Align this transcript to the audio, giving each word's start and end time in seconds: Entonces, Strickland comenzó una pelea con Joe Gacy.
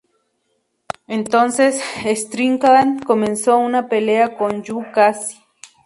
Entonces, 1.05 1.79
Strickland 2.15 3.05
comenzó 3.05 3.59
una 3.59 3.87
pelea 3.87 4.35
con 4.35 4.65
Joe 4.65 4.91
Gacy. 4.91 5.37